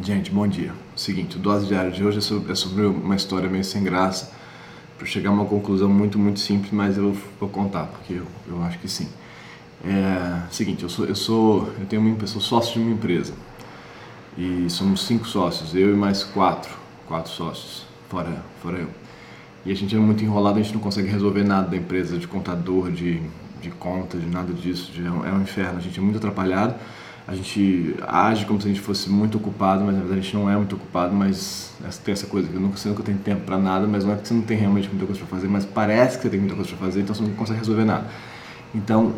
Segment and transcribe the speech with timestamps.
[0.00, 0.72] Gente, bom dia.
[0.96, 4.32] Seguinte, o Dose Diário de hoje é sobre uma história meio sem graça,
[4.96, 8.62] para chegar a uma conclusão muito, muito simples, mas eu vou contar, porque eu, eu
[8.62, 9.08] acho que sim.
[9.84, 13.34] É seguinte, eu sou, eu sou, eu tenho uma, eu sou sócio de uma empresa
[14.36, 16.72] e somos cinco sócios, eu e mais quatro,
[17.06, 18.88] quatro sócios, fora, fora eu.
[19.66, 22.26] E a gente é muito enrolado, a gente não consegue resolver nada da empresa, de
[22.26, 23.20] contador, de,
[23.60, 26.76] de conta, de nada disso, de, é um inferno, a gente é muito atrapalhado
[27.26, 30.36] a gente age como se a gente fosse muito ocupado, mas na verdade a gente
[30.36, 31.72] não é muito ocupado, mas
[32.04, 34.16] tem essa coisa que eu nunca sei nunca tenho tempo para nada, mas não é
[34.16, 36.54] que você não tem realmente muita coisa para fazer, mas parece que você tem muita
[36.54, 38.06] coisa para fazer, então você não consegue resolver nada.
[38.74, 39.14] Então,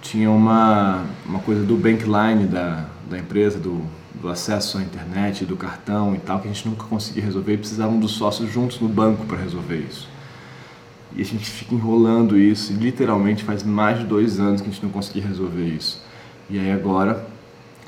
[0.00, 3.82] tinha uma, uma coisa do bankline da, da empresa, do,
[4.20, 7.58] do acesso à internet, do cartão e tal, que a gente nunca conseguia resolver e
[7.58, 10.08] precisavam dos sócios juntos no banco para resolver isso.
[11.14, 14.70] E a gente fica enrolando isso, e literalmente faz mais de dois anos que a
[14.70, 16.06] gente não conseguia resolver isso.
[16.48, 17.26] E aí agora,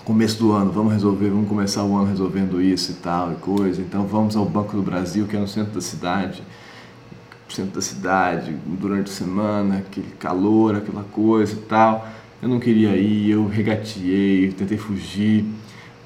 [0.04, 3.80] começo do ano, vamos resolver, vamos começar o ano resolvendo isso e tal e coisa.
[3.80, 6.42] Então vamos ao Banco do Brasil, que é no centro da cidade.
[7.48, 12.08] Centro da cidade, durante a semana, aquele calor, aquela coisa e tal.
[12.42, 15.44] Eu não queria ir, eu regateei, tentei fugir.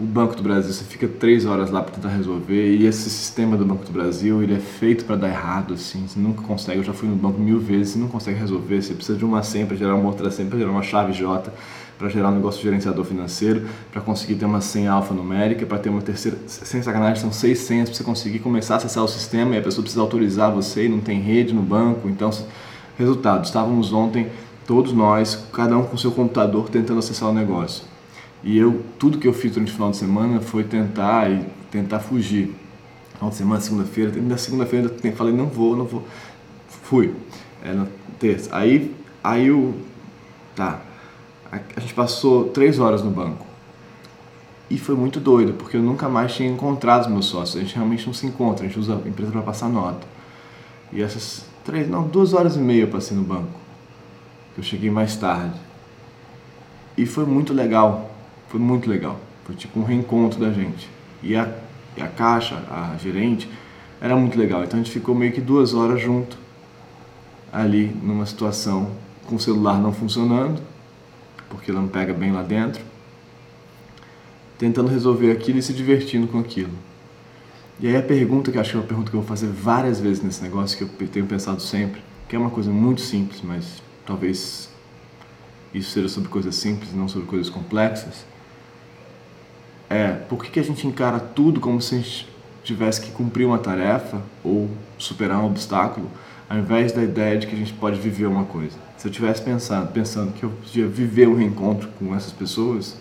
[0.02, 3.56] O Banco do Brasil, você fica três horas lá para tentar resolver e esse sistema
[3.56, 6.82] do Banco do Brasil, ele é feito para dar errado, assim, você nunca consegue, eu
[6.82, 9.64] já fui no banco mil vezes, você não consegue resolver, você precisa de uma senha
[9.64, 11.52] para gerar uma outra senha para gerar uma chave J,
[11.96, 15.88] para gerar um negócio de gerenciador financeiro, para conseguir ter uma senha alfanumérica, para ter
[15.88, 19.54] uma terceira, sem sacanagem, são seis senhas para você conseguir começar a acessar o sistema
[19.54, 22.08] e a pessoa precisa autorizar você e não tem rede no banco.
[22.08, 22.28] Então,
[22.98, 24.26] resultado, estávamos ontem
[24.66, 27.91] todos nós, cada um com seu computador tentando acessar o negócio.
[28.42, 32.00] E eu, tudo que eu fiz durante o final de semana foi tentar e tentar
[32.00, 32.54] fugir.
[33.14, 36.06] Final de semana, segunda-feira, na segunda-feira eu falei, não vou, não vou.
[36.68, 37.14] Fui.
[37.64, 37.86] É na
[38.18, 38.50] terça.
[38.54, 39.74] Aí, aí eu,
[40.56, 40.80] tá,
[41.50, 43.46] a gente passou três horas no banco.
[44.70, 47.56] E foi muito doido, porque eu nunca mais tinha encontrado os meus sócios.
[47.56, 50.06] A gente realmente não se encontra, a gente usa a empresa para passar nota.
[50.90, 53.50] E essas três, não, duas horas e meia eu passei no banco.
[54.56, 55.60] Eu cheguei mais tarde.
[56.96, 58.11] E foi muito legal,
[58.52, 59.18] foi muito legal.
[59.44, 60.88] Foi tipo um reencontro da gente.
[61.20, 61.52] E a,
[61.96, 63.50] e a caixa, a gerente,
[64.00, 64.62] era muito legal.
[64.62, 66.38] Então a gente ficou meio que duas horas junto,
[67.52, 68.92] ali numa situação
[69.26, 70.62] com o celular não funcionando
[71.52, 72.82] porque ela não pega bem lá dentro,
[74.58, 76.72] tentando resolver aquilo e se divertindo com aquilo.
[77.78, 79.48] E aí a pergunta que eu acho que é uma pergunta que eu vou fazer
[79.48, 83.42] várias vezes nesse negócio, que eu tenho pensado sempre, que é uma coisa muito simples,
[83.42, 84.70] mas talvez
[85.74, 88.24] isso seja sobre coisas simples, não sobre coisas complexas,
[89.92, 92.28] é por que, que a gente encara tudo como se a gente
[92.64, 96.08] tivesse que cumprir uma tarefa ou superar um obstáculo,
[96.48, 98.76] ao invés da ideia de que a gente pode viver uma coisa.
[98.96, 102.96] Se eu tivesse pensado, pensando que eu podia viver um reencontro com essas pessoas,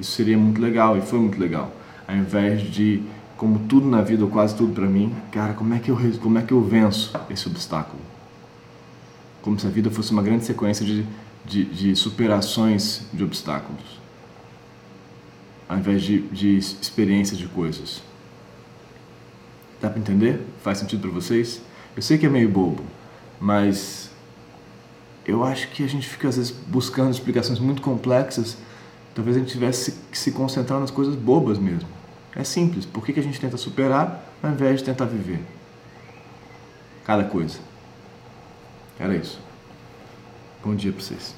[0.00, 1.70] isso seria muito legal e foi muito legal.
[2.06, 3.02] Ao invés de,
[3.36, 6.38] como tudo na vida, ou quase tudo para mim, cara, como é que eu como
[6.38, 8.00] é que eu venço esse obstáculo?
[9.42, 11.04] Como se a vida fosse uma grande sequência de,
[11.44, 13.97] de, de superações de obstáculos,
[15.68, 18.02] ao invés de, de experiências de coisas.
[19.80, 20.40] Dá para entender?
[20.62, 21.60] Faz sentido para vocês?
[21.94, 22.82] Eu sei que é meio bobo,
[23.40, 24.10] mas
[25.26, 28.56] eu acho que a gente fica às vezes buscando explicações muito complexas.
[29.14, 31.88] Talvez a gente tivesse que se concentrar nas coisas bobas mesmo.
[32.34, 32.86] É simples.
[32.86, 35.40] Por que, que a gente tenta superar ao invés de tentar viver?
[37.04, 37.58] Cada coisa.
[38.98, 39.40] Era isso.
[40.64, 41.34] Bom dia para vocês.